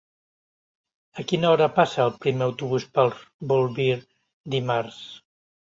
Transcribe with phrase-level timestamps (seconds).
[1.23, 3.07] A quina hora passa el primer autobús per
[3.53, 3.91] Bolvir
[4.57, 5.03] dimarts?